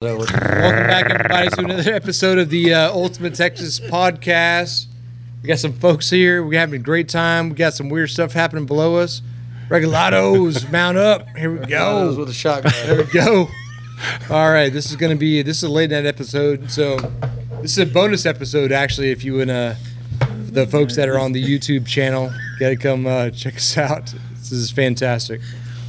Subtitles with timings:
[0.00, 0.26] Welcome
[0.86, 4.86] back, everybody, to another episode of the uh, Ultimate Texas Podcast.
[5.42, 6.44] We got some folks here.
[6.44, 7.48] We're having a great time.
[7.48, 9.22] We got some weird stuff happening below us.
[9.68, 11.26] Regulados, mount up.
[11.36, 12.20] Here we Goes go.
[12.20, 12.72] with a shotgun.
[12.86, 13.48] There we go.
[14.30, 16.70] All right, this is going to be this is a late night episode.
[16.70, 16.98] So
[17.60, 19.10] this is a bonus episode, actually.
[19.10, 19.74] If you and uh,
[20.46, 24.14] the folks that are on the YouTube channel, got to come uh, check us out.
[24.36, 25.40] This is fantastic.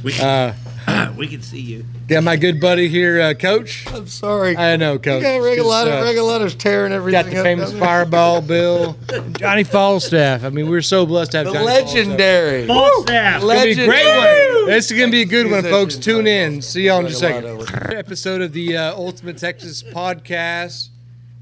[0.02, 0.16] We Uh,
[0.52, 0.54] can,
[1.16, 1.84] we can see you.
[2.08, 3.86] got my good buddy here, uh, Coach.
[3.88, 4.56] I'm sorry.
[4.56, 5.22] I know, Coach.
[5.22, 7.72] You got It's just, uh, Regalato's tearing everything Got the up famous.
[7.72, 8.96] Fireball Bill,
[9.38, 10.44] Johnny Falstaff.
[10.44, 11.94] I mean, we're so blessed to have The Johnny Falstaff.
[11.96, 12.66] legendary.
[12.66, 13.42] Ball staff.
[13.42, 14.66] It's gonna be a great one.
[14.66, 15.96] This is gonna be a good one, folks.
[15.96, 16.62] Tune in.
[16.62, 17.26] See y'all in just a
[17.66, 17.94] second.
[17.96, 20.88] Episode of the uh, Ultimate Texas Podcast.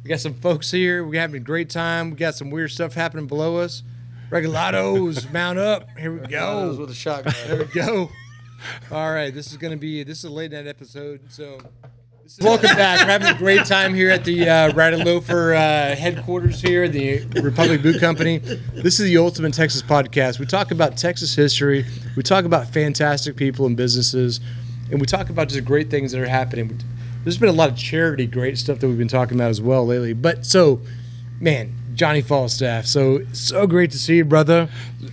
[0.05, 1.05] We got some folks here.
[1.05, 2.11] We're having a great time.
[2.11, 3.83] We got some weird stuff happening below us.
[4.31, 5.89] Regalados, mount up.
[5.99, 6.81] Here we Goes go.
[6.83, 7.35] with a shotgun.
[7.47, 8.11] There we go.
[8.91, 11.21] All right, this is gonna be this is a late night episode.
[11.29, 11.59] So,
[12.41, 13.01] welcome back.
[13.01, 17.25] We're having a great time here at the uh, Radalofer uh, headquarters here, at the
[17.43, 18.39] Republic Boot Company.
[18.39, 20.39] This is the Ultimate Texas Podcast.
[20.39, 21.85] We talk about Texas history.
[22.17, 24.41] We talk about fantastic people and businesses,
[24.91, 26.81] and we talk about just great things that are happening.
[27.25, 29.87] There's been a lot of charity, great stuff that we've been talking about as well
[29.87, 30.15] lately.
[30.15, 30.81] But so,
[31.41, 32.87] man, Johnny Falstaff.
[32.87, 34.69] So so great to see you, brother.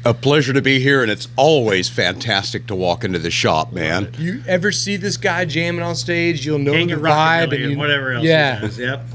[0.05, 4.11] A pleasure to be here, and it's always fantastic to walk into the shop, man.
[4.19, 7.63] You ever see this guy jamming on stage, you'll know King the vibe Rockabilly and
[7.63, 8.23] and you, whatever else.
[8.23, 8.77] Yeah, he does.
[8.79, 9.05] Yep.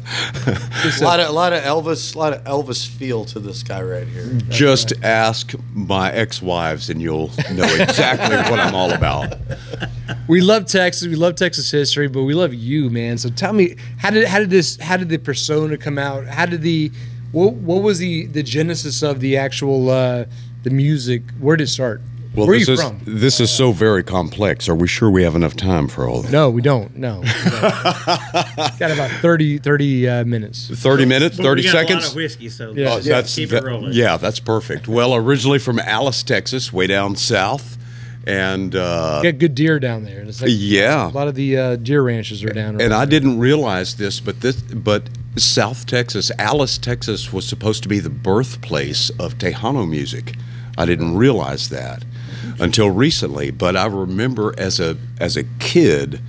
[0.47, 3.63] A a- lot of, a lot of Elvis, a lot of Elvis feel to this
[3.63, 4.25] guy right here.
[4.25, 9.35] Mm, Just ask my ex-wives, and you'll know exactly what I'm all about.
[10.27, 13.17] we love Texas, we love Texas history, but we love you, man.
[13.17, 16.27] So tell me, how did how did this how did the persona come out?
[16.27, 16.91] How did the
[17.33, 20.25] what what was the the genesis of the actual uh,
[20.63, 21.23] the music?
[21.39, 22.01] Where did it start?
[22.33, 23.01] Well, Where are this you is from?
[23.05, 24.69] this is so very complex.
[24.69, 26.31] Are we sure we have enough time for all this?
[26.31, 26.97] No, we don't.
[26.97, 28.79] No, we don't.
[28.79, 30.71] got about 30, 30 uh, minutes.
[30.81, 32.09] Thirty minutes, But thirty we got A lot seconds.
[32.11, 32.93] of whiskey, so Yeah.
[32.93, 33.93] Oh, just that's keep that- it rolling.
[33.95, 34.87] yeah, that's perfect.
[34.87, 37.77] Well, originally from Alice, Texas, way down south,
[38.29, 40.21] and uh, Got good deer down there.
[40.21, 42.77] It's like yeah, a lot of the uh, deer ranches are down.
[42.77, 42.85] There.
[42.85, 45.03] And around I didn't realize this, but this, but
[45.37, 50.35] South Texas, Alice, Texas, was supposed to be the birthplace of Tejano music.
[50.77, 52.05] I didn't realize that
[52.59, 56.21] until recently, but I remember as a as a kid,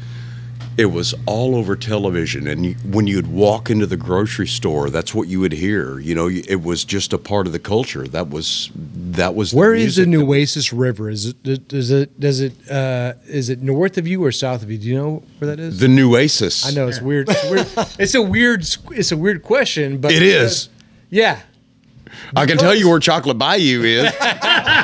[0.78, 5.14] it was all over television, and you, when you'd walk into the grocery store, that's
[5.14, 6.00] what you would hear.
[6.00, 8.08] You know, it was just a part of the culture.
[8.08, 9.54] That was that was.
[9.54, 11.10] Where the is the Nueces River?
[11.10, 14.72] Is it does it does it uh, is it north of you or south of
[14.72, 14.78] you?
[14.78, 15.80] Do you know where that is?
[15.80, 16.66] The Nueces.
[16.66, 17.30] I know it's weird.
[17.30, 17.68] It's weird.
[18.00, 18.66] it's a weird.
[18.92, 20.70] It's a weird question, but It is.
[21.10, 21.42] Yeah,
[22.36, 24.12] I can tell you where Chocolate Bayou is.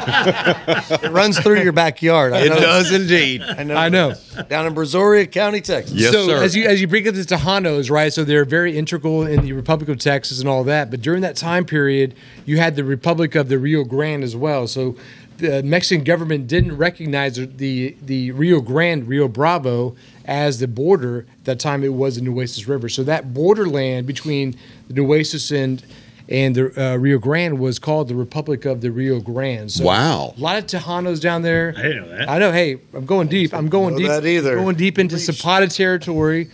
[0.10, 2.34] It runs through your backyard.
[2.34, 2.60] I it know.
[2.60, 3.42] does indeed.
[3.42, 3.76] I know.
[3.76, 4.14] I know.
[4.48, 5.94] Down in Brazoria County, Texas.
[5.94, 6.42] Yes, so sir.
[6.44, 8.12] as you as you bring up the Tejanos, right?
[8.14, 10.90] So they're very integral in the Republic of Texas and all that.
[10.90, 12.16] But during that time period,
[12.46, 14.68] you had the Republic of the Rio Grande as well.
[14.68, 14.96] So
[15.38, 21.26] the Mexican government didn't recognize the the Rio Grande, Rio Bravo, as the border.
[21.40, 22.90] At that time, it was the Nueces River.
[22.90, 24.56] So that borderland between
[24.88, 25.84] the Nueces and
[26.30, 29.72] and the uh, Rio Grande was called the Republic of the Rio Grande.
[29.72, 30.34] So Wow.
[30.38, 31.74] a lot of Tejanos down there.
[31.78, 32.30] I know that.
[32.30, 32.52] I know.
[32.52, 33.54] Hey, I'm going deep.
[33.54, 34.08] I'm going know deep.
[34.08, 34.56] that either.
[34.56, 36.50] Going deep into Zapata territory,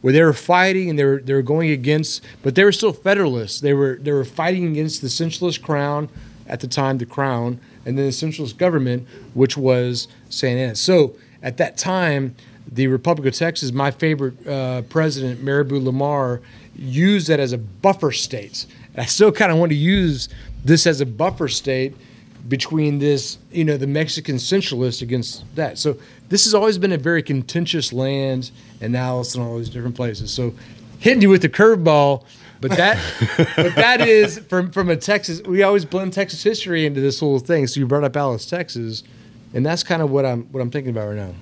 [0.00, 2.92] where they were fighting and they were they were going against, but they were still
[2.92, 3.60] Federalists.
[3.60, 6.08] They were they were fighting against the centralist crown
[6.46, 10.74] at the time, the crown, and then the centralist government, which was Santa Anna.
[10.74, 12.34] So at that time,
[12.70, 16.40] the Republic of Texas, my favorite uh, president, Mirabeau Lamar,
[16.74, 18.66] used that as a buffer state.
[18.98, 20.28] And I still kind of want to use
[20.64, 21.94] this as a buffer state
[22.48, 25.78] between this, you know, the Mexican centralists against that.
[25.78, 25.98] So
[26.30, 28.50] this has always been a very contentious land
[28.80, 30.34] and Alice and all these different places.
[30.34, 30.52] So
[30.98, 32.24] hitting you with the curveball,
[32.60, 32.98] but that
[33.54, 37.38] but that is from from a Texas we always blend Texas history into this whole
[37.38, 37.68] thing.
[37.68, 39.04] So you brought up Alice, Texas,
[39.54, 41.34] and that's kind of what I'm what I'm thinking about right now.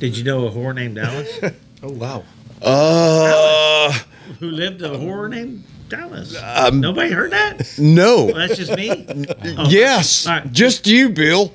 [0.00, 1.38] Did you know a whore named Alice
[1.84, 2.24] Oh wow.
[2.60, 3.96] Uh,
[4.40, 6.36] who lived a whore named Dallas?
[6.42, 7.74] Um, Nobody heard that?
[7.78, 8.26] no.
[8.26, 9.06] Well, that's just me.
[9.58, 10.26] Oh, Yes.
[10.26, 10.52] All right.
[10.52, 11.52] Just you, Bill.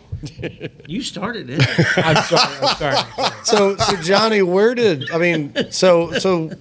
[0.88, 1.60] You started it.
[1.98, 3.34] I'm sorry, I'm sorry.
[3.44, 5.54] So, so Johnny, where did I mean?
[5.72, 6.52] So, so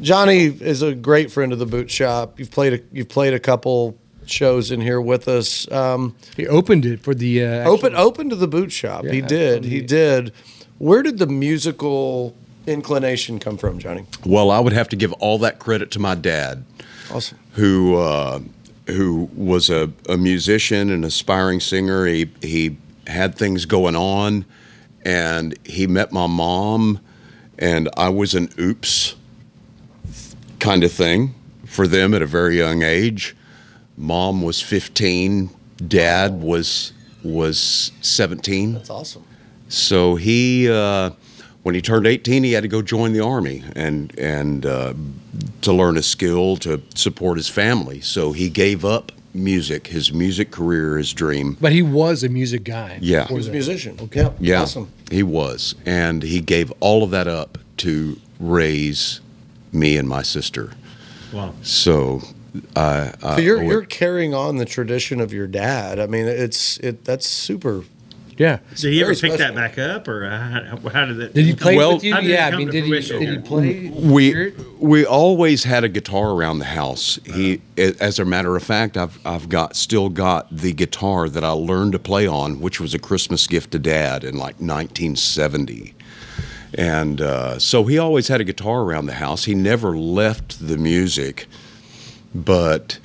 [0.00, 2.38] Johnny is a great friend of the boot shop.
[2.38, 3.96] You've played a you've played a couple
[4.26, 5.70] shows in here with us.
[5.70, 9.04] Um, He opened it for the uh, open open to the boot shop.
[9.04, 9.64] he Yeah, did.
[9.64, 10.32] He did.
[10.78, 12.34] Where did the musical
[12.66, 14.04] inclination come from, Johnny?
[14.24, 16.64] Well, I would have to give all that credit to my dad,
[17.12, 17.38] Awesome.
[17.52, 18.40] who uh,
[18.86, 22.06] who was a, a musician, an aspiring singer.
[22.06, 22.76] He he
[23.06, 24.44] had things going on,
[25.04, 27.00] and he met my mom,
[27.58, 29.16] and I was an oops
[30.58, 31.34] kind of thing
[31.66, 33.34] for them at a very young age.
[33.96, 35.50] Mom was 15,
[35.88, 36.92] dad was
[37.22, 38.74] was 17.
[38.74, 39.24] That's awesome.
[39.68, 41.10] So he, uh,
[41.62, 44.94] when he turned 18, he had to go join the army and and uh,
[45.62, 48.00] to learn a skill to support his family.
[48.00, 51.56] So he gave up music, his music career, his dream.
[51.60, 52.98] But he was a music guy.
[53.00, 53.26] Yeah.
[53.28, 53.96] He was a musician.
[54.02, 54.30] Okay.
[54.40, 54.90] Yeah, Awesome.
[55.10, 59.20] he was, and he gave all of that up to raise
[59.72, 60.72] me and my sister.
[61.32, 61.54] Wow.
[61.62, 62.20] So,
[62.76, 65.98] I, I So you're you're carrying on the tradition of your dad.
[65.98, 67.84] I mean, it's it that's super.
[68.42, 68.58] Yeah.
[68.74, 71.32] Did he ever pick that back up, or how, how did it?
[71.34, 72.12] Did he play Well- with you?
[72.14, 72.48] How Yeah.
[72.52, 73.20] I mean, did he, fruition?
[73.20, 73.88] did he play?
[73.94, 77.20] we we always had a guitar around the house.
[77.24, 81.50] He, as a matter of fact, I've I've got still got the guitar that I
[81.50, 85.94] learned to play on, which was a Christmas gift to Dad in like 1970.
[86.74, 89.44] And uh, so he always had a guitar around the house.
[89.44, 91.46] He never left the music,
[92.34, 92.98] but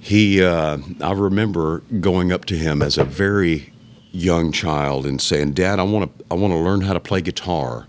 [0.00, 0.42] he.
[0.42, 3.72] Uh, I remember going up to him as a very
[4.12, 7.20] young child and saying, "Dad, I want to I want to learn how to play
[7.20, 7.86] guitar."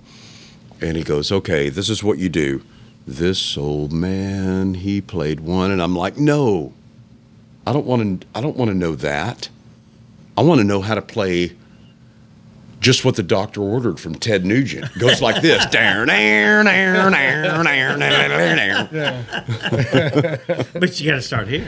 [0.81, 2.61] And he goes, "Okay, this is what you do."
[3.07, 6.73] This old man, he played one, and I'm like, "No,
[7.65, 8.27] I don't want to.
[8.35, 9.49] I don't want to know that.
[10.37, 11.53] I want to know how to play."
[12.79, 15.65] Just what the doctor ordered from Ted Nugent goes like this.
[20.73, 21.67] But you got to start here.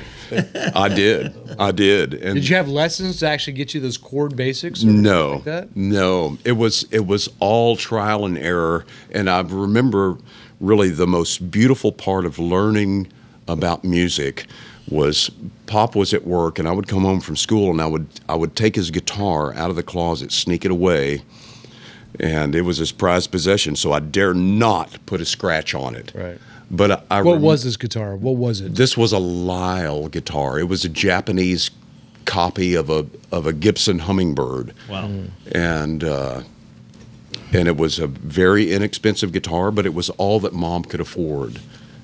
[0.75, 2.13] I did, I did.
[2.13, 4.83] And Did you have lessons to actually get you those chord basics?
[4.83, 5.75] or No, like that?
[5.75, 6.37] no.
[6.45, 10.17] It was it was all trial and error, and I remember
[10.59, 13.11] really the most beautiful part of learning
[13.47, 14.45] about music
[14.91, 15.31] was
[15.65, 18.35] Pop was at work, and I would come home from school, and I would I
[18.35, 21.21] would take his guitar out of the closet, sneak it away,
[22.19, 23.75] and it was his prized possession.
[23.75, 26.11] So I dare not put a scratch on it.
[26.13, 26.37] Right.
[26.69, 28.15] But I, I What rem- was this guitar?
[28.15, 28.75] What was it?
[28.75, 30.59] this was a Lyle guitar.
[30.59, 31.71] It was a Japanese
[32.25, 35.09] copy of a of a Gibson Hummingbird Wow.
[35.53, 36.41] and uh,
[37.53, 41.59] and it was a very inexpensive guitar, but it was all that mom could afford.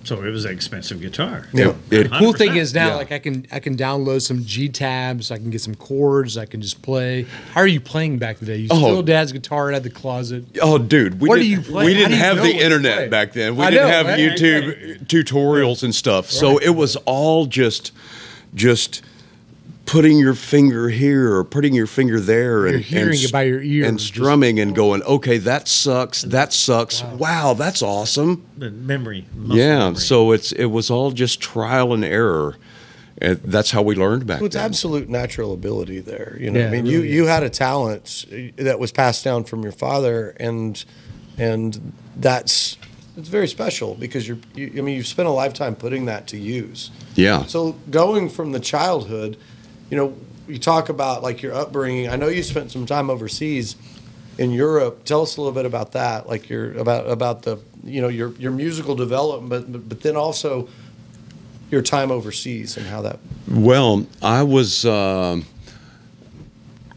[0.08, 1.50] So it was an expensive guitar.
[1.54, 2.96] It, it- cool thing is now, Yeah.
[2.96, 5.32] like I can I can download some G tabs.
[5.32, 6.38] I can get some chords.
[6.38, 7.24] I can just play.
[7.54, 8.56] How are you playing back today?
[8.56, 8.78] You Oh.
[8.78, 10.46] steal dad's guitar out of the closet.
[10.62, 11.86] oh, dude, we What do didn't, you play?
[11.88, 13.58] we didn't have the internet back then.
[13.58, 14.18] We I didn't know, have right?
[14.20, 16.32] YouTube tutorials and stuff.
[16.32, 17.92] So it was all just
[18.56, 19.02] just
[19.88, 23.44] putting your finger here or putting your finger there and You're hearing and, it by
[23.44, 27.02] your ear, and strumming and going, okay, that sucks, that sucks.
[27.04, 28.46] Wow, that's awesome.
[28.58, 29.26] The memory.
[29.46, 29.96] Yeah, memory.
[29.96, 32.58] so it's it was all just trial and error,
[33.20, 34.66] and that's how we learned back Well, it's then.
[34.66, 36.38] absolute natural ability there.
[36.40, 38.92] You know, Yeah, I mean, it you really you had a talent eh, that was
[38.92, 40.84] passed down from your father, and
[41.38, 42.78] and that's
[43.16, 44.38] it's very special because you're.
[44.54, 46.92] You, I mean, you've spent a lifetime putting that to use.
[47.16, 49.38] Yeah, So going from the childhood,
[49.90, 50.16] you know,
[50.48, 52.10] you talk about like your upbringing.
[52.10, 53.76] I know you spent some time overseas
[54.38, 55.04] in Europe.
[55.04, 58.32] Tell us a little bit about that, like your about about the you know your
[58.34, 60.68] your musical development, but but then also
[61.70, 63.20] your time overseas and how that.
[63.48, 65.46] Well, I was um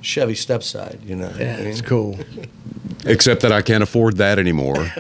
[0.04, 1.32] Chevy stepside, you know.
[1.40, 2.20] Yeah, I mean, it's cool.
[3.06, 4.76] Except that I can't afford that anymore.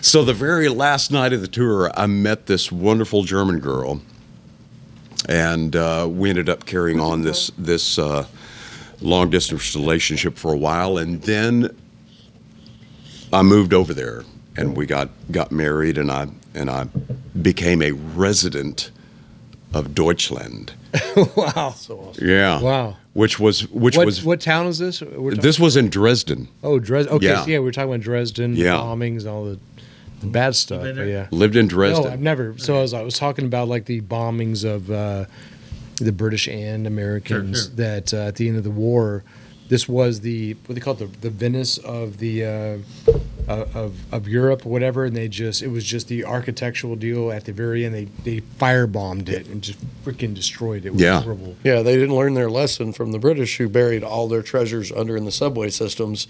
[0.00, 4.00] so the very last night of the tour, I met this wonderful German girl,
[5.28, 8.26] and uh, we ended up carrying on this this uh,
[9.00, 11.76] long distance relationship for a while, and then
[13.32, 14.24] I moved over there,
[14.56, 16.84] and we got got married, and I and I
[17.40, 18.90] became a resident
[19.72, 20.72] of Deutschland.
[21.36, 21.72] wow.
[21.76, 22.26] So awesome.
[22.28, 22.60] Yeah.
[22.60, 22.96] Wow.
[23.12, 25.02] Which was which What, was what town is this?
[25.06, 26.48] This was in Dresden.
[26.62, 27.14] oh, Dresden.
[27.14, 27.44] Okay, Yeah.
[27.44, 28.74] so yeah, we were talking about Dresden Yeah.
[28.76, 29.58] bombings and all the
[30.22, 30.82] bad stuff.
[30.82, 31.26] But yeah.
[31.30, 32.04] Lived in Dresden.
[32.04, 32.56] No, I've never.
[32.58, 35.24] So I was, I was talking about like the bombings of uh,
[35.96, 37.74] the British and Americans sure.
[37.76, 39.24] that uh, at the end of the war,
[39.68, 42.78] this was the what they call it the, the Venice of the uh,
[43.50, 45.04] of of Europe, or whatever.
[45.04, 47.94] And they just it was just the architectural deal at the very end.
[47.94, 50.88] They they firebombed it and just freaking destroyed it.
[50.88, 51.20] it was Yeah.
[51.22, 51.56] horrible.
[51.64, 55.16] Yeah, they didn't learn their lesson from the British who buried all their treasures under
[55.16, 56.26] in the subway systems.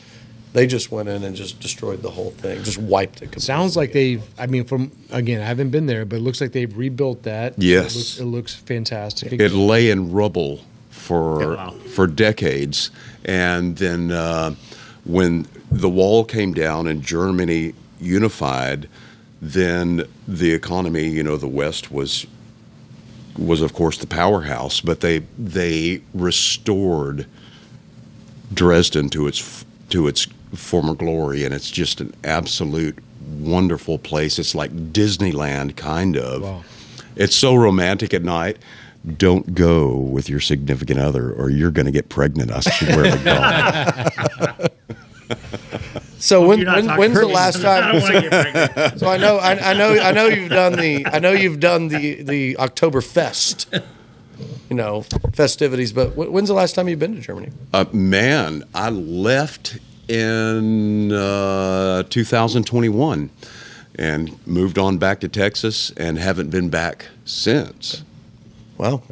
[0.52, 3.26] They just went in and just destroyed the whole thing, just wiped it.
[3.30, 3.42] Completely.
[3.42, 4.22] Sounds like they've.
[4.36, 7.54] I mean, from again, I haven't been there, but it looks like they've rebuilt that.
[7.56, 7.94] Yes.
[7.94, 9.32] it looks, it looks fantastic.
[9.32, 11.74] it lay in rubble for Yeah, wow.
[11.94, 12.90] for decades,
[13.24, 14.54] and then uh,
[15.04, 18.88] when the wall came down and Germany unified,
[19.40, 22.26] then the economy, you know, the West was
[23.38, 27.26] was of course the powerhouse, but they they restored
[28.52, 32.98] Dresden to its to its former glory, and it's just an absolute
[33.38, 34.38] wonderful place.
[34.38, 36.42] It's like Disneyland, kind of.
[36.42, 36.64] Wow.
[37.16, 38.58] It's so romantic at night.
[39.16, 42.50] Don't go with your significant other, or you're going to get pregnant.
[42.50, 44.70] I swear to God.
[46.20, 47.34] So when, when talking when's the to me.
[47.34, 47.92] last I time?
[47.92, 48.30] don't want to
[48.74, 48.98] get.
[49.00, 51.88] So I know I, I know I know you've done the I know you've done
[51.88, 53.66] the the October Fest,
[54.68, 55.92] you know, festivities.
[55.92, 57.50] But when's the last time you've been to Germany?
[57.72, 63.30] Uh, man, I left in uh, 2021
[63.96, 68.02] and moved on back to Texas and haven't been back since.
[68.78, 69.02] Wow,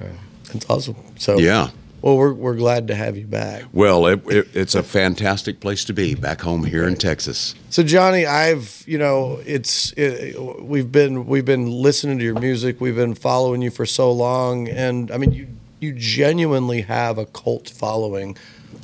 [0.52, 0.96] that's awesome.
[1.18, 1.70] So Yeah.
[2.02, 3.64] Well, we're we're glad to have you back.
[3.72, 7.54] Well, it, it, it's a fantastic place to be back home here in Texas.
[7.70, 12.80] So Johnny, I've you know it's it, we've been we've been listening to your music,
[12.80, 15.48] we've been following you for so long, and I mean you
[15.80, 18.36] you genuinely have a cult following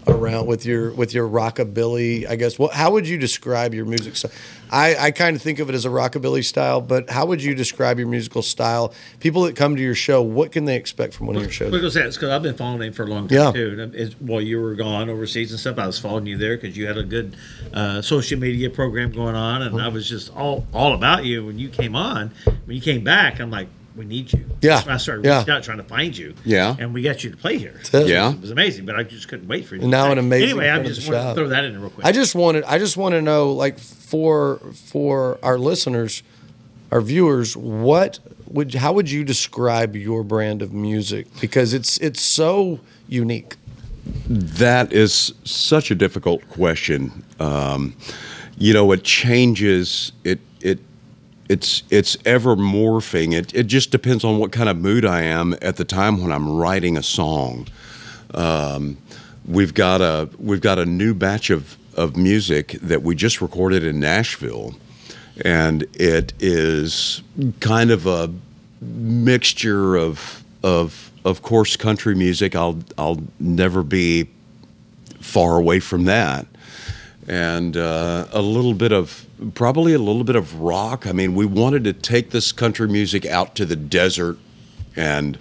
[0.06, 2.28] around with your with your rockabilly.
[2.28, 4.32] I guess what how would you describe your music style?
[4.70, 7.54] I, I kind of think of it as a rockabilly style, but how would you
[7.54, 8.92] describe your musical style?
[9.20, 11.70] People that come to your show, what can they expect from one of your shows?
[11.70, 13.52] Because that's because I've been following him for a long time Yeah.
[13.52, 13.92] too.
[13.96, 16.86] And while you were gone overseas and stuff, I was following you there because you
[16.86, 17.36] had a good
[17.72, 21.58] uh, social media program going on, and I was just all all about you when
[21.58, 22.32] you came on.
[22.64, 24.44] When you came back, I'm like, we need you.
[24.60, 24.80] Yeah.
[24.80, 25.38] So I started Yeah.
[25.38, 26.34] reaching out trying to find you.
[26.44, 26.76] Yeah.
[26.78, 27.80] and we got you to play here.
[27.92, 28.06] it.
[28.08, 28.32] Yeah.
[28.32, 29.82] It was amazing, but I just couldn't wait for you.
[29.82, 32.06] And now an amazing Anyway, I just the wanted to throw that in real quick.
[32.06, 36.22] I just wanted I just want to know like for for our listeners,
[36.90, 42.20] our viewers, what would how would you describe your brand of music because it's it's
[42.20, 43.56] so unique.
[44.28, 47.24] That is such a difficult question.
[47.40, 47.96] Um,
[48.58, 50.12] you know, it changes.
[50.24, 50.53] It it
[51.48, 53.34] it's it's ever morphing.
[53.34, 56.32] It it just depends on what kind of mood I am at the time when
[56.32, 57.68] I'm writing a song.
[58.32, 58.98] Um,
[59.46, 63.84] we've got a we've got a new batch of of music that we just recorded
[63.84, 64.74] in Nashville,
[65.44, 67.22] and it is
[67.60, 68.32] kind of a
[68.80, 72.56] mixture of of of course country music.
[72.56, 74.28] I'll I'll never be
[75.20, 76.46] far away from that,
[77.28, 81.06] and uh, a little bit of probably a little bit of rock.
[81.06, 84.38] I mean, we wanted to take this country music out to the desert
[84.96, 85.38] and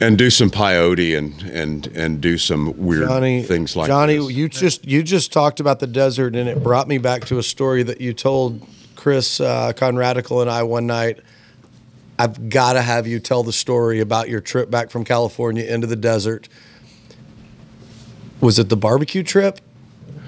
[0.00, 4.30] and do some peyote and and and do some weird Johnny things like Johnny, this.
[4.30, 7.42] you just you just talked about the desert and it brought me back to a
[7.42, 11.20] story that you told Chris uh, Conradical and I one night.
[12.18, 15.86] I've got to have you tell the story about your trip back from California into
[15.86, 16.48] the desert.
[18.40, 19.60] Was it the barbecue trip?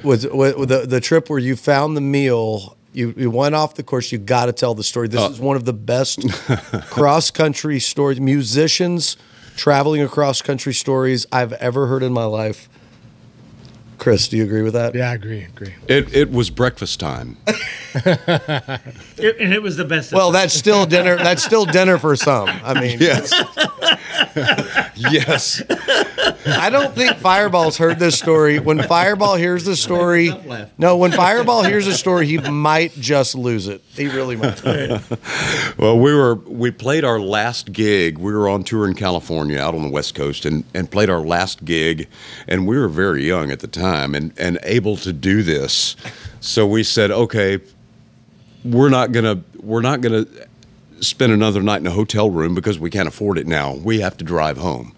[0.02, 2.76] Was was the the trip where you found the meal?
[2.92, 4.10] You, you went off the course.
[4.10, 5.06] You got to tell the story.
[5.06, 5.30] This oh.
[5.30, 6.28] is one of the best
[6.90, 9.16] cross country stories, musicians
[9.56, 12.68] traveling across country stories I've ever heard in my life.
[14.00, 14.94] Chris, do you agree with that?
[14.94, 15.44] Yeah, I agree.
[15.44, 15.74] Agree.
[15.86, 17.36] it it was breakfast time.
[17.92, 20.12] It- and it was the best.
[20.12, 21.16] Well, that's still dinner.
[21.16, 22.48] That's still dinner for some.
[22.48, 23.32] I mean, Yes.
[24.96, 25.62] yes.
[26.46, 28.58] I don't think Fireball's heard this story.
[28.60, 30.30] When Fireball hears the story,
[30.78, 33.82] no, when Fireball hears the story, he might just lose it.
[33.94, 34.60] He really might.
[35.76, 38.18] Well, we were we played our last gig.
[38.18, 41.20] We were on tour in California, out on the West Coast, and, and played our
[41.20, 42.06] last gig.
[42.46, 45.96] And we were very young at the time, and and able to do this.
[46.40, 47.60] So we said, okay,
[48.64, 50.26] we're not gonna we're not gonna
[51.00, 53.74] spend another night in a hotel room because we can't afford it now.
[53.74, 54.94] We have to drive home.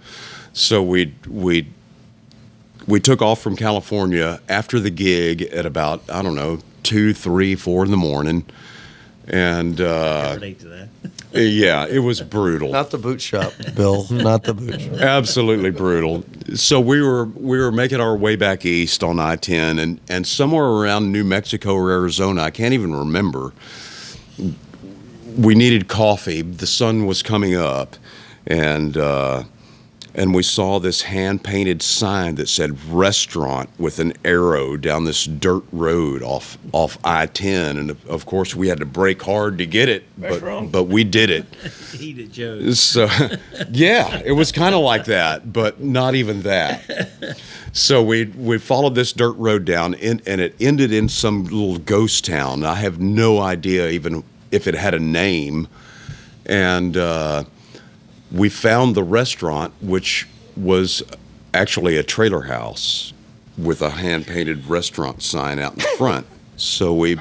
[0.52, 1.68] So we we
[2.86, 7.54] we took off from California after the gig at about I don't know two, three,
[7.54, 8.44] four in the morning,
[9.26, 10.88] and uh, relate to that.
[11.34, 12.70] yeah, it was brutal.
[12.70, 14.06] Not the boot shop, Bill.
[14.10, 14.94] Not the boot shop.
[14.94, 16.24] Absolutely brutal.
[16.54, 20.26] So we were we were making our way back east on I ten, and and
[20.26, 23.52] somewhere around New Mexico or Arizona, I can't even remember.
[25.36, 26.42] We needed coffee.
[26.42, 27.96] The sun was coming up,
[28.46, 29.44] and uh,
[30.14, 35.24] and we saw this hand painted sign that said restaurant with an arrow down this
[35.24, 39.66] dirt road off off I ten, and of course we had to break hard to
[39.66, 41.46] get it, but but we did it.
[41.98, 42.72] Eat it, Joe.
[42.72, 43.08] So,
[43.70, 47.38] yeah, it was kind of like that, but not even that.
[47.72, 51.78] So we we followed this dirt road down, in, and it ended in some little
[51.78, 52.64] ghost town.
[52.64, 55.68] I have no idea even if it had a name,
[56.44, 57.44] and uh,
[58.32, 61.02] we found the restaurant, which was
[61.54, 63.12] actually a trailer house
[63.58, 66.26] with a hand painted restaurant sign out in front.
[66.56, 67.18] So we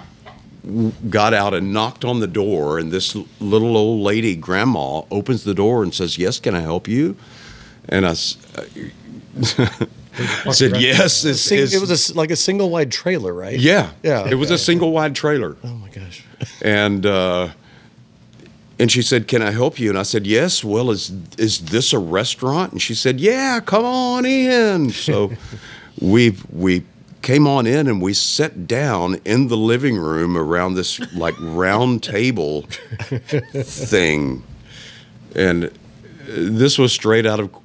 [1.09, 5.53] got out and knocked on the door, and this little old lady, grandma, opens the
[5.53, 7.15] door and says, "Yes, can I help you?"
[7.89, 8.13] And I.
[10.51, 13.59] said, "Yes." It's, Sing- it's- it was a like a single wide trailer, right?
[13.59, 16.23] yeah, Yeah, It was a single wide trailer, Oh my gosh.
[16.61, 17.49] and uh,
[18.81, 21.93] and she said, "Can I help you?" And I said, "Yes." Well, is is this
[21.93, 22.71] a restaurant?
[22.71, 25.31] And she said, "Yeah, come on in." So
[26.01, 26.83] we we
[27.21, 32.01] came on in and we sat down in the living room around this like round
[32.01, 32.63] table
[33.53, 34.41] thing,
[35.35, 35.71] and
[36.25, 37.55] this was straight out of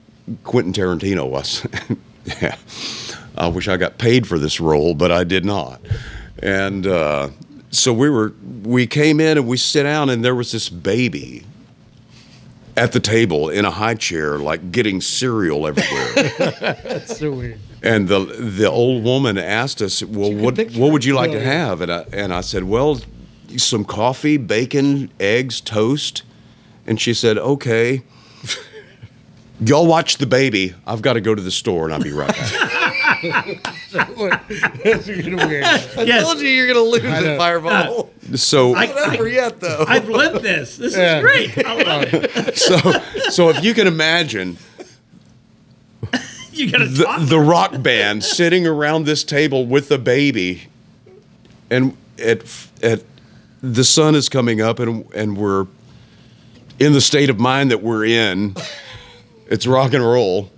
[0.45, 1.27] Quentin Tarantino.
[1.27, 1.67] Was
[2.43, 2.57] yeah.
[3.39, 5.81] I wish I got paid for this role, but I did not.
[6.43, 7.31] And uh,
[7.77, 11.45] so we were we came in and we sit down and there was this baby
[12.77, 16.13] at the table in a high chair, like getting cereal everywhere.
[16.59, 17.59] That's so weird.
[17.83, 21.81] and the the old woman asked us, "Well, what what would you like to have?"
[21.81, 23.01] And I and I said, "Well,
[23.57, 26.23] some coffee, bacon, eggs, toast."
[26.87, 28.03] And she said, "Okay."
[29.61, 30.75] Y'all watch the baby.
[30.87, 32.66] I've got to go to the store and I'll be right back.
[33.23, 35.65] That's weird.
[35.65, 36.25] I Yes.
[36.25, 37.39] told you you're gonna lose I it, know.
[37.39, 38.11] Fireball.
[38.33, 39.85] Uh, so I- Not over yet, though.
[39.87, 40.77] I've lived this.
[40.77, 41.19] This Yeah.
[41.19, 41.67] is great.
[41.67, 42.57] I love uh, it.
[42.59, 42.79] so
[43.31, 44.57] so if you can imagine
[46.53, 47.21] You got to the, talk.
[47.23, 50.69] the rock band sitting around this table with the baby
[51.71, 52.43] and at
[52.83, 53.03] at
[53.63, 55.67] the sun is coming up and and we're
[56.79, 58.55] in the state of mind that we're in
[59.49, 60.51] it's rock and roll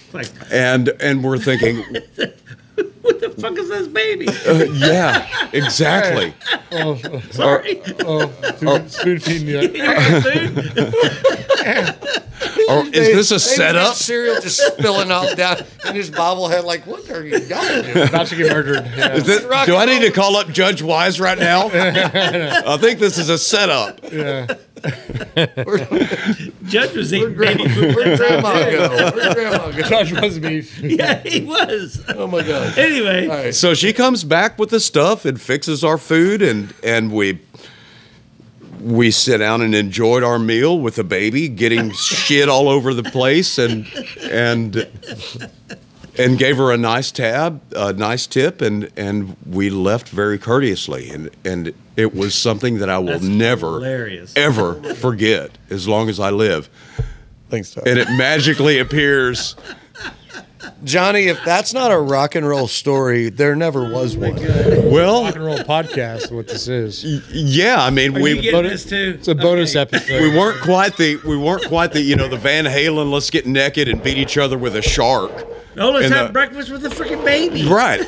[0.12, 1.78] like, and and we're thinking
[3.02, 4.28] what the fuck is this baby?
[4.28, 6.34] uh, yeah exactly
[6.74, 6.96] Oh,
[7.30, 7.82] Sorry.
[8.00, 9.60] oh, spoon, spoon feeding you.
[9.60, 10.94] You got food?
[12.68, 16.64] or is this a setup that Cereal just spilling out down in his bobblehead.
[16.64, 18.08] Like, what are you y'all doing?
[18.08, 18.86] About to get murdered.
[18.96, 19.14] Yeah.
[19.16, 21.66] Is this- do I need to call up Judge Wise right now?
[21.66, 24.00] I think this is a setup.
[24.10, 24.46] yeah.
[26.64, 27.94] Judge was eating Where'd baby food.
[27.94, 28.88] Where'd grandma go?
[29.16, 29.82] Where'd grandma go?
[29.82, 30.78] Josh was beef.
[30.80, 32.02] Yeah, he was.
[32.08, 32.76] Oh my god.
[32.76, 33.54] Anyway, All right.
[33.54, 37.38] So she comes back with the stuff and fixes our food, and and we
[38.80, 43.04] we sit down and enjoyed our meal with the baby, getting shit all over the
[43.04, 43.86] place, and
[44.22, 44.88] and
[46.18, 51.10] and gave her a nice tab, a nice tip, and and we left very courteously,
[51.10, 54.32] and and it was something that I will That's never hilarious.
[54.36, 56.68] ever forget as long as I live,
[57.50, 57.84] Thanks, Tom.
[57.86, 59.56] and it magically appears.
[60.84, 64.34] Johnny, if that's not a rock and roll story, there never was one.
[64.90, 66.30] Well, Rock and roll podcast.
[66.32, 67.04] What this is?
[67.32, 69.14] yeah, I mean are we you getting this too?
[69.18, 69.96] It's a bonus Okay.
[69.96, 70.22] episode.
[70.22, 73.44] we weren't quite the we weren't quite the you know the Van Halen let's get
[73.46, 75.32] naked and beat each other with a shark.
[75.76, 77.66] No, let's And have the- breakfast with the freaking baby.
[77.66, 78.00] Right.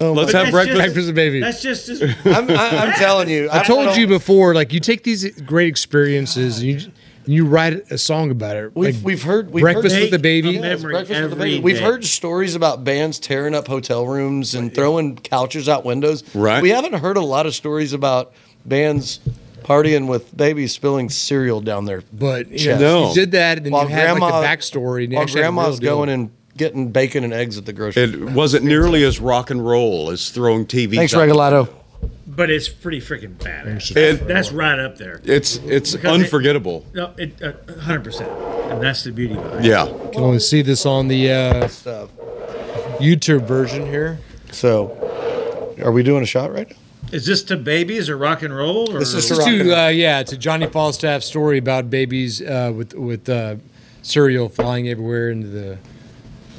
[0.00, 0.68] Oh let's have breakfast.
[0.68, 1.40] just- Breakfast with the baby.
[1.40, 3.48] That's just as I'm, I, I'm telling you.
[3.50, 6.92] I told you before, like you take these great experiences and you
[7.26, 8.74] you write a song about it.
[8.74, 10.58] We've, like we've heard we've breakfast heard, with the baby.
[10.58, 11.60] Make Breakfast with the every Baby.
[11.62, 16.24] We've heard stories about bands tearing up hotel rooms and throwing couches out windows.
[16.34, 16.62] Right.
[16.62, 18.32] We haven't heard a lot of stories about
[18.64, 19.20] bands
[19.62, 22.78] partying with babies spilling cereal down there But you, Yeah.
[22.78, 23.08] know, No.
[23.10, 25.04] you did that, and then While you had grandma- like the backstory.
[25.04, 25.96] And you while actually had grandma's deal.
[25.96, 26.30] going and
[26.60, 28.02] getting bacon and eggs at the grocery.
[28.02, 30.94] It wasn't nearly as rock and roll as throwing TV.
[30.96, 31.26] Thanks, out.
[31.26, 31.68] Regalato.
[32.26, 33.96] but it's pretty freaking badass.
[33.96, 35.22] It- That's right up there.
[35.24, 36.84] It's it's Because it- unforgettable.
[36.92, 37.32] No, it
[37.80, 38.30] hundred percent,
[38.70, 39.64] and that's the beauty of it.
[39.64, 39.86] Yeah.
[39.86, 42.10] You can only see this on the uh, Stuff.
[42.98, 44.18] YouTube version here.
[44.52, 46.76] So, are we doing a shot right now?
[47.12, 48.94] Is this to babies or rock and roll?
[48.94, 49.78] Or This is to Just rock and to, roll.
[49.78, 53.56] uh, yeah, to Johnny Falstaff's story about babies uh, with with uh,
[54.02, 55.78] cereal flying everywhere into the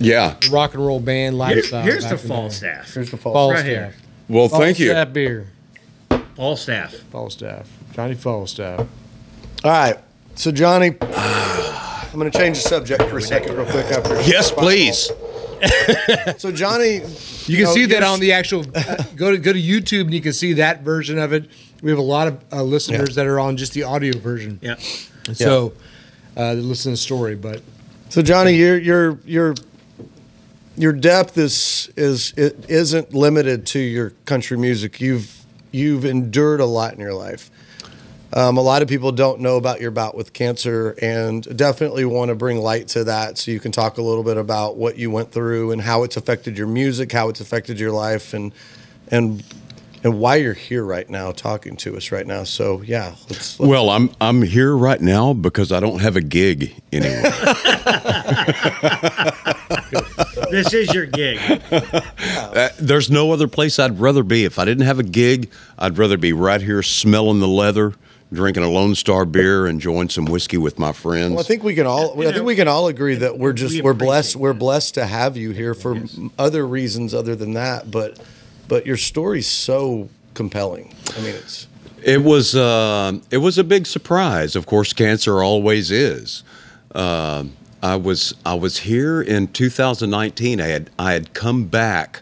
[0.02, 0.36] Yeah.
[0.52, 1.84] rock and roll band lifestyle.
[1.84, 2.54] here's back the in fall day.
[2.54, 2.94] staff.
[2.94, 3.34] Here's the fall.
[3.34, 3.58] Falstaff.
[3.64, 3.96] Right here.
[4.28, 4.88] Well, thank you.
[4.94, 5.48] Falstaff beer.
[6.36, 6.94] Falstaff.
[7.12, 7.68] Falstaff.
[7.94, 8.80] Johnny Falstaff.
[8.80, 8.88] All
[9.72, 9.98] right.
[10.36, 13.86] So Johnny, I'm going to change the subject for a second, real quick.
[13.88, 15.12] After Yes, please.
[16.38, 17.02] So Johnny,
[17.46, 18.66] You can know, see that on the actual.
[18.74, 21.46] Uh, go to go to YouTube and you can see that version of it.
[21.84, 23.16] We have a lot of uh, listeners Yeah.
[23.24, 24.60] that are on just the audio version.
[24.62, 24.76] Yeah.
[25.34, 25.74] So
[26.36, 27.62] uh, listen to the story, but
[28.10, 29.54] So Johnny, your your your
[30.82, 35.00] your depth is is it isn't limited to your country music.
[35.00, 37.52] You've you've endured a lot in your life.
[38.34, 42.30] Um, a lot of people don't know about your bout with cancer, and definitely want
[42.30, 43.38] to bring light to that.
[43.38, 46.17] So you can talk a little bit about what you went through and how it's
[46.17, 48.52] affected your music, how it's affected your life, and
[49.10, 49.44] and
[50.04, 52.44] and why you're here right now talking to us right now.
[52.44, 56.22] So yeah, let's, let's Well, I'm I'm here right now because I don't have a
[56.22, 57.32] gig anywhere.
[60.52, 61.40] This is your gig.
[62.52, 64.44] Uh, there's no other place I'd rather be.
[64.44, 67.94] If I didn't have a gig, I'd rather be right here smelling the leather,
[68.34, 71.32] drinking a Lone Star beer, enjoying some whiskey with my friends.
[71.32, 72.22] Well, I think we can all.
[72.22, 74.32] You I think we can all agree that we're just we we are blessed.
[74.36, 77.90] appreciate We're blessed to have you here for m other reasons other than that.
[77.90, 78.20] But
[78.68, 80.94] but your story's so compelling.
[81.18, 81.68] I mean, it's
[82.04, 84.58] It was uh, it was a big surprise.
[84.58, 86.44] Of course, cancer always is.
[86.94, 87.46] Uh,
[87.82, 90.62] I was I was here in 2019.
[90.62, 92.22] I had I had come back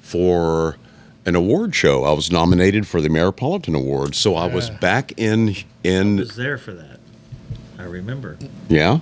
[0.00, 0.76] for
[1.26, 2.04] an award show.
[2.04, 6.18] I was nominated for the Ameripolitan Award, so I was back in in.
[6.18, 7.00] I was there for that.
[7.78, 8.36] I remember.
[8.68, 9.00] yeah.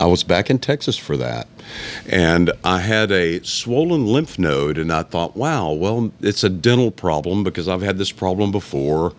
[0.00, 1.46] I was back in Texas for that.
[2.08, 6.90] And I had a swollen lymph node, and I thought, wow, well, it's a dental
[6.90, 9.14] problem because I've had this problem before.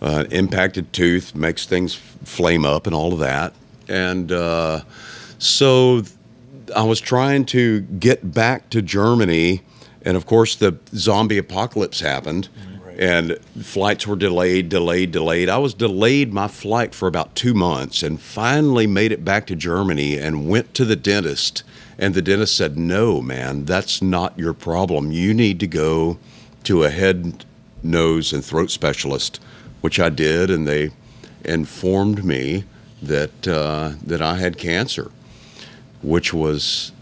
[0.00, 3.52] Uh, impacted tooth makes things flame up and all of that.
[3.88, 4.82] And uh,
[5.38, 6.02] so
[6.74, 9.62] I was trying to get back to Germany.
[10.02, 12.48] And of course, the zombie apocalypse happened.
[12.98, 15.50] And flights were delayed, delayed, delayed.
[15.50, 19.56] I was delayed my flight for about two months and finally made it back to
[19.56, 21.62] Germany and went to the dentist.
[21.98, 25.12] And the dentist said, No, man, that's not your problem.
[25.12, 26.16] You need to go
[26.64, 27.44] to a head,
[27.82, 29.40] nose, and throat specialist,
[29.82, 30.50] which I did.
[30.50, 30.90] And they
[31.44, 32.64] informed me
[33.02, 35.10] that, uh, that I had cancer,
[36.06, 36.92] which was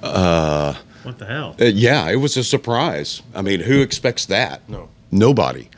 [0.00, 1.54] What the hell?
[1.60, 3.22] uh, yeah, it was a surprise.
[3.34, 4.66] I mean, who expects that?
[4.68, 4.88] No.
[5.10, 5.68] Nobody.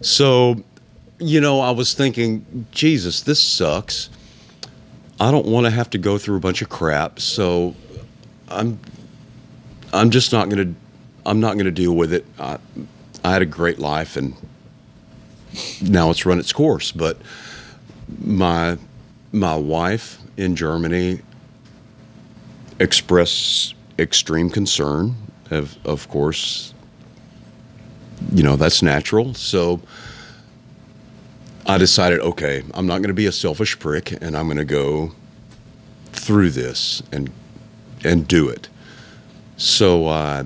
[0.00, 0.62] So,
[1.18, 4.08] you know, I was thinking, Jesus, this sucks.
[5.20, 7.20] I don't want to have to go through a bunch of crap.
[7.20, 7.76] So,
[8.48, 8.80] I'm,
[9.92, 10.74] I'm just not gonna,
[11.26, 12.24] I'm not gonna deal with it.
[12.38, 12.58] I,
[13.22, 14.34] I had a great life, and
[15.82, 16.90] now it's run its course.
[16.90, 17.18] But
[18.24, 18.78] my,
[19.30, 21.20] my wife in Germany
[22.82, 25.14] express extreme concern
[25.52, 26.74] of of course
[28.32, 29.34] you know that's natural.
[29.34, 29.80] So
[31.64, 34.64] i decided okay i'm not going to be a selfish prick and i'm going to
[34.64, 35.12] go
[36.12, 37.30] through this and
[38.04, 38.68] and do it.
[39.56, 40.44] So uh,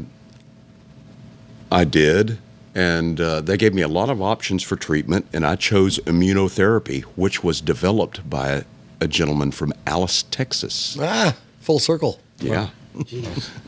[1.73, 2.39] i did
[2.75, 7.03] and uh, they gave me a lot of options for treatment and i chose immunotherapy
[7.23, 8.65] which was developed by a,
[9.01, 10.99] a gentleman from alice texas.
[11.01, 11.35] Ah
[11.67, 12.21] full circle.
[12.39, 12.69] Yeah.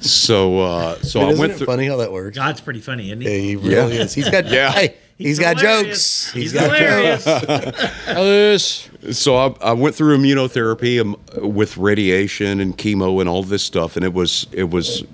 [0.01, 1.67] So uh, so And I isn't went it through.
[1.67, 2.37] funny how that works?
[2.37, 3.29] God's pretty funny, isn't he?
[3.29, 3.49] Yeah, he?
[3.49, 4.03] he really Yeah.
[4.03, 4.15] is.
[4.15, 4.71] He's got Yeah.
[4.73, 6.25] Hey, he's got hilarious.
[6.25, 6.33] jokes.
[6.33, 7.27] He's, got hilarious.
[8.07, 8.89] Alice.
[9.13, 13.97] So I, I went through immunotherapy um, with radiation and chemo and all this stuff,
[13.97, 15.05] and it was it was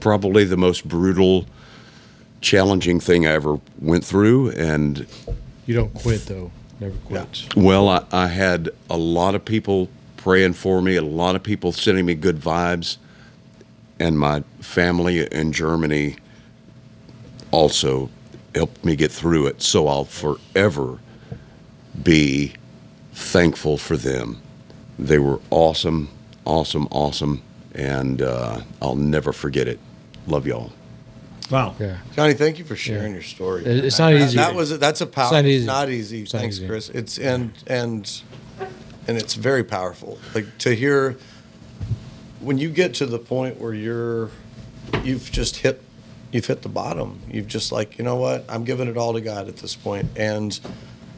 [0.00, 1.46] probably the most brutal,
[2.40, 4.50] challenging thing I ever went through.
[4.50, 5.06] And
[5.66, 6.50] You don't quit though.
[6.80, 7.46] Never quit.
[7.56, 11.72] well, I, I had a lot of people praying for me, a lot of people
[11.72, 12.96] sending me good vibes,
[13.98, 16.16] and my family in Germany
[17.50, 18.10] also
[18.54, 19.62] helped me get through it.
[19.62, 20.98] So I'll forever
[22.02, 22.52] be
[23.12, 24.40] thankful for them.
[24.98, 26.08] They were awesome,
[26.44, 27.42] awesome, awesome,
[27.74, 29.78] and uh, I'll never forget it.
[30.26, 30.72] Love y'all.
[31.50, 31.74] Wow.
[31.78, 31.98] Yeah.
[32.14, 33.64] Johnny, thank you for sharing your story.
[33.64, 34.36] It's not That- easy.
[34.36, 35.24] That was that's a power.
[35.26, 35.66] It's not easy.
[35.66, 36.22] Not easy.
[36.22, 36.66] It's not Thanks, easy.
[36.66, 36.88] Chris.
[36.90, 38.22] It's and and
[39.06, 40.18] and it's very powerful.
[40.34, 41.16] Like to hear
[42.42, 44.30] when you get to the point where you're
[45.04, 45.80] you've just hit
[46.32, 47.20] you've hit the bottom.
[47.30, 50.08] You've just like you know what I'm giving it all to God at this point,
[50.16, 50.58] and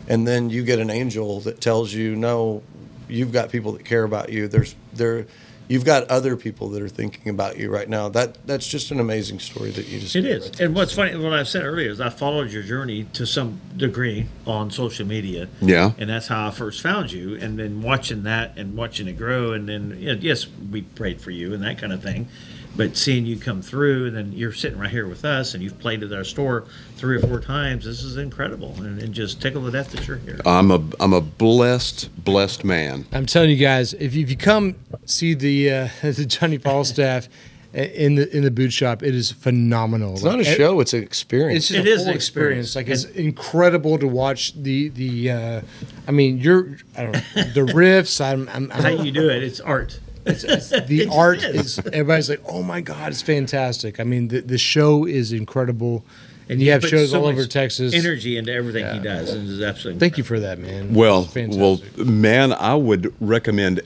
[0.08, 2.62] and then you get an angel that tells you no,
[3.08, 4.48] you've got people that care about you.
[4.48, 5.26] There's there.
[5.68, 8.08] You've got other people that are thinking about you right now.
[8.08, 10.60] That that's just an amazing story that you just It is, right.
[10.60, 14.26] And what's funny, what I said earlier is I followed your journey to some degree
[14.46, 15.48] on social media.
[15.60, 15.92] Yeah.
[15.98, 17.36] And that's how I first found you.
[17.36, 19.52] And then watching that and watching it grow.
[19.52, 22.28] And then, you know, yes, we prayed for you and that kind of thing.
[22.76, 25.78] But seeing you come through and then you're sitting right here with us and you've
[25.78, 26.64] played at our store
[26.96, 28.74] three or four times, this is incredible.
[28.78, 30.40] And, and just tickle to death that you're here.
[30.44, 33.06] I'm a I'm a blessed blessed man.
[33.12, 37.28] I'm telling you guys, if you, if you come see the uh, the Johnny Falstaff
[37.74, 40.14] in the in the boot shop, it is phenomenal.
[40.14, 41.58] It's not a show; it's an experience.
[41.58, 42.68] It's just It a is an experience.
[42.70, 42.76] experience.
[42.76, 45.30] Like it's incredible to watch the the.
[45.30, 45.60] Uh,
[46.08, 47.20] I mean, you're I don't know,
[47.52, 48.20] the riffs.
[48.20, 50.00] I'm, I'm, How I'm you do it, it's art.
[50.88, 51.78] the art is.
[51.78, 54.00] Everybody's like, oh my god, it's fantastic.
[54.00, 56.04] I mean, the the show is incredible,
[56.48, 57.94] and you have shows so all over Texas.
[57.94, 59.32] Energy into everything he does.
[59.32, 60.94] And it's absolutely Thank you for that, man.
[60.94, 63.82] Well, well, man, I would recommend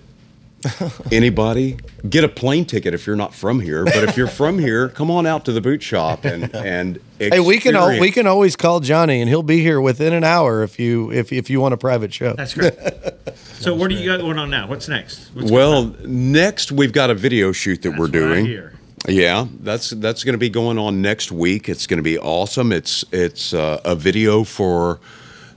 [1.13, 1.77] anybody
[2.09, 3.85] get a plane ticket if you're not from here.
[3.85, 7.41] But if you're from here, come on out to the boot shop and and Hey,
[7.41, 10.63] we can al- we can always call Johnny, and he'll be here within an hour
[10.63, 12.35] if you if if you want a private show.
[12.35, 12.75] That's great.
[13.59, 14.69] so, what do you got going on now?
[14.69, 15.29] What's next?
[15.35, 18.47] What's Well, next we've got a video shoot that That's we're doing.
[18.47, 18.73] hear.
[19.09, 21.69] Yeah, that's that's going to be going on next week.
[21.69, 22.73] It's going to be awesome.
[22.73, 25.01] It's it's uh, a video for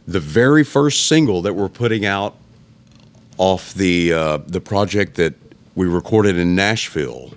[0.08, 2.36] the very first single that we're putting out
[3.42, 5.34] off the uh, the project that
[5.74, 7.34] we recorded in Nashville,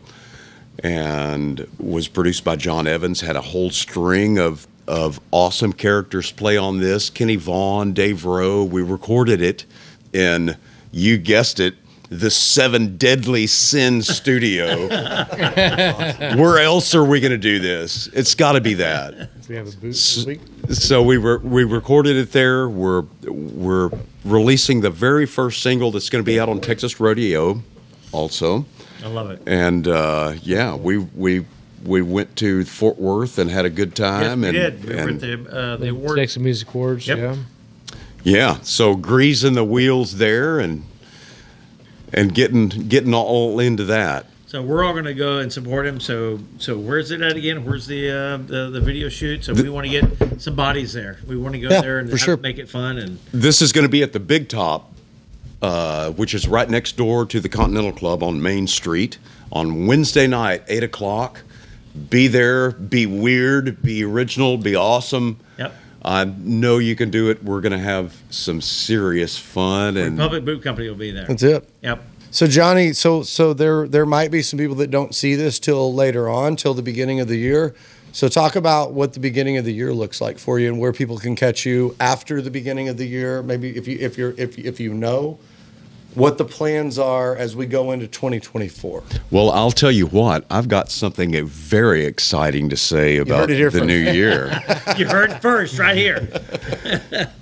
[0.81, 3.23] and was produced by John Evans.
[3.23, 7.09] Had a whole string of of awesome characters play on this.
[7.09, 8.63] Kenny Vaughan, Dave Roe.
[8.63, 9.65] We recorded it
[10.13, 10.59] in
[10.93, 11.75] you guessed it.
[12.11, 14.87] The Seven Deadly Sins studio.
[16.37, 18.09] Where else are we going to do this?
[18.09, 19.31] It's got to be that.
[19.49, 20.87] we have a boot this.
[20.87, 22.69] So we were we recorded it there.
[22.69, 23.91] We're we're
[24.25, 27.63] releasing the very first single that's going to be out on Texas Rodeo,
[28.13, 28.67] also.
[29.03, 29.43] I love it.
[29.47, 31.45] And uh, yeah, we we
[31.85, 34.23] we went to Fort Worth and had a good time.
[34.23, 34.41] Yes, time.
[34.41, 34.85] we and, did.
[34.85, 36.17] We were at and- the, uh, the award.
[36.17, 37.07] Texas Music Awards.
[37.07, 37.19] Yep.
[37.19, 37.37] Yeah.
[38.23, 40.85] yeah, so greasing the wheels there and
[42.13, 44.27] and getting getting all into that.
[44.55, 45.99] So we're all going to go and support him.
[45.99, 47.65] So, so where's it at again?
[47.65, 49.45] Where's the uh, the, the video shoot?
[49.45, 51.19] So we want to get some bodies there.
[51.27, 52.37] We want to go Yeah, there and for have- sure.
[52.37, 52.99] make it fun.
[52.99, 54.93] And This is going to be at the Big Top,
[55.61, 59.19] uh, which is right next door to the Continental Club on Main Street
[59.51, 61.43] on Wednesday night, 8 o'clock.
[62.09, 65.41] Be there, be weird, be original, be awesome.
[65.59, 67.43] yep, I know you can do it.
[67.43, 69.97] We're going to have some serious fun.
[69.97, 71.25] And Public Boot Company will be there.
[71.27, 71.69] That's it.
[71.83, 72.05] Yep.
[72.35, 75.95] So Johnny, so so there there might be some people that don't see this till
[75.95, 77.77] later on, till the beginning of the year.
[78.11, 80.93] So talk about what the beginning of the year looks like for you and where
[80.93, 83.41] people can catch you after the beginning of the year.
[83.41, 85.39] Maybe if you if you're if if you know
[86.15, 89.05] what the plans are as we go into 2024.
[89.31, 93.57] well, I'll tell you what, I've got something very exciting to say about heard it
[93.59, 93.87] here the first.
[93.87, 94.61] new year.
[94.99, 96.29] You heard it first right here.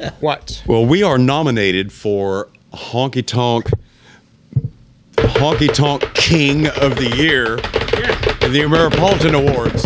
[0.21, 0.63] What?
[0.67, 3.71] well, we are nominated for Honky Tonk.
[5.35, 7.57] Honky Tonk King of the Year
[7.99, 8.47] Yeah.
[8.47, 9.85] in the Ameripolitan Awards.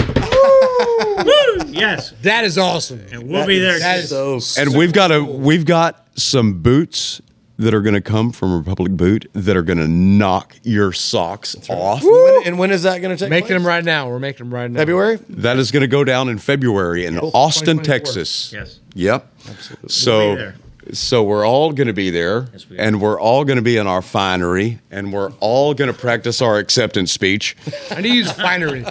[1.24, 1.72] Woo!
[1.72, 2.12] Yes.
[2.22, 3.04] That is awesome.
[3.12, 3.78] And we'll be there.
[3.78, 4.34] That too.
[4.36, 7.20] is So and we've got a we've got some boots
[7.58, 11.56] that are going to come from Republic Boot that are going to knock your socks
[11.70, 12.02] off.
[12.04, 13.58] when, and when is that going to take making place?
[13.58, 14.08] them right now.
[14.10, 14.78] We're making them right now.
[14.80, 15.18] February?
[15.30, 18.52] That is going to go down in February in Austin, Texas.
[18.52, 18.80] Yes.
[18.94, 19.26] Yep.
[19.46, 20.54] We'll So be there.
[20.92, 23.76] So we're all going to be there Yes, we and we're all going to be
[23.76, 27.56] in our finery and we're all going to practice our acceptance speech.
[27.90, 28.84] I need to use finery.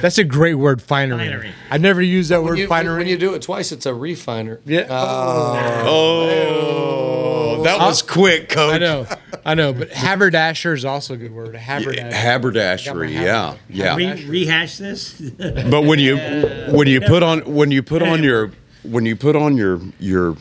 [0.00, 1.18] That's a great word, finery.
[1.18, 1.52] Finery.
[1.70, 2.98] I never used that word, you, finery.
[2.98, 4.60] when you do it twice, it's a refiner.
[4.64, 4.86] yeah.
[4.88, 7.58] Oh, oh.
[7.58, 8.74] oh that was quick, coach.
[8.74, 9.06] I know.
[9.44, 9.72] I know.
[9.72, 11.54] But haberdasher is also a good word.
[11.54, 12.14] Haberdasher.
[12.14, 13.56] Haberdashery, yeah.
[13.68, 13.96] Yeah.
[13.96, 15.20] Re- rehash this.
[15.20, 16.16] But when you
[16.70, 18.52] when you put on when you put on your
[18.82, 20.36] when you put on your your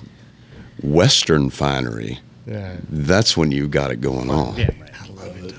[0.83, 2.75] western finery, Yeah.
[2.89, 4.57] that's when you got it going on.
[4.57, 4.91] yeah, right.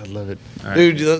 [0.00, 0.38] I love it.
[0.74, 1.16] Dude, the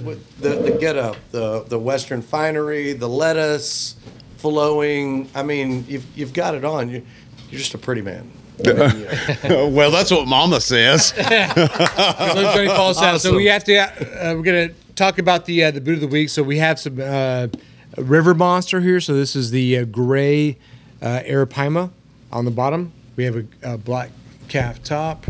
[0.00, 3.96] the the, the get up, the the Western finery, the lettuce
[4.38, 5.28] flowing.
[5.34, 6.88] I mean, you've you've got it on.
[6.88, 7.04] You
[7.50, 8.30] you're just a pretty man.
[8.66, 11.12] I well, that's what Mama says.
[11.16, 13.20] Look, Johnny Falstaff.
[13.20, 13.76] So we have to.
[13.78, 16.28] Uh, we're gonna talk about the uh, the boot of the week.
[16.28, 17.48] So we have some uh,
[17.96, 19.00] river monster here.
[19.00, 20.58] So this is the uh, gray
[21.02, 21.90] uh, Arapaima
[22.32, 22.92] on the bottom.
[23.18, 24.10] We have a, a black
[24.46, 25.26] calf top.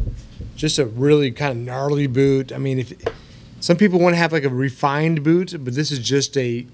[0.57, 2.53] Just a really kind of gnarly boot.
[2.53, 2.92] I mean, if
[3.61, 6.66] some people want to have like a refined boot, but this is just a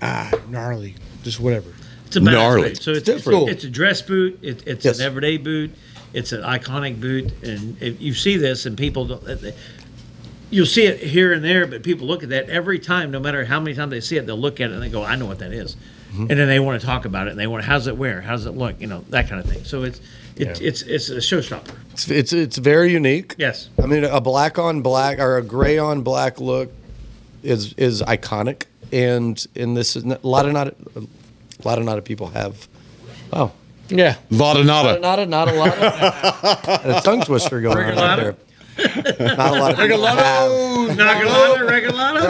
[0.00, 1.74] ah gnarly, just whatever.
[2.06, 2.70] It's a Gnarly.
[2.70, 2.82] boot.
[2.82, 3.48] So it's, It's it's, different.
[3.50, 4.38] it's a dress boot.
[4.40, 4.98] It, it's Yes.
[4.98, 5.72] an everyday boot.
[6.14, 9.24] It's an iconic boot, and if you see this, and people don't.
[9.24, 9.52] They,
[10.50, 13.44] you'll see it here and there, but people look at that every time, no matter
[13.44, 15.26] how many times they see it, they'll look at it and they go, "I know
[15.26, 15.76] what that is,"
[16.12, 16.30] Mm-hmm.
[16.30, 18.22] and then they want to talk about it and they want, "How's it wear?
[18.22, 19.64] How's it look?" You know, that kind of thing.
[19.64, 20.00] So it's
[20.48, 20.68] it's Yeah.
[20.68, 21.74] it's it's a showstopper.
[21.92, 23.34] It's it's, it's very unique.
[23.38, 23.68] Yes.
[23.82, 26.70] I mean, a black on black or a gray on black look
[27.42, 31.02] is is iconic, and and this is not, a lot of not a
[31.68, 32.68] lot of not of people have.
[33.32, 33.52] Wow,
[33.88, 34.16] Yeah.
[34.30, 34.98] Vada nada.
[35.08, 38.36] not a not a lot of a tongue twister going on right there.
[38.78, 40.50] Not a lot of people have.
[40.96, 42.20] Nagalata, regalata.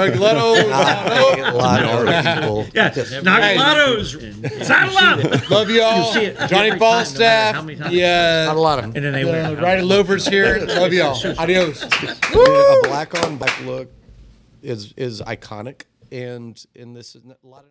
[0.69, 2.67] Not a lot of people.
[2.75, 4.17] Yeah, Nagalatos,
[4.63, 5.51] Saddalata.
[5.51, 5.97] Love you all.
[6.03, 7.55] You'll see it Johnny every time, no matter Falstaff.
[7.55, 7.95] how many times.
[7.95, 8.45] Yeah.
[8.47, 8.85] Not a lot of.
[8.85, 10.59] And then they Uh, went, Riding loafers here.
[10.67, 11.17] Love y'all.
[11.39, 11.83] Adios.
[11.83, 13.91] a black on black look
[14.63, 17.71] is is iconic, and and this is a lot of.